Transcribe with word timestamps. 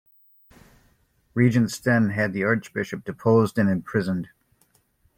Regent 1.35 1.69
Sten 1.69 2.09
had 2.09 2.33
the 2.33 2.43
archbishop 2.43 3.03
deposed 3.05 3.59
and 3.59 3.69
imprisoned. 3.69 4.29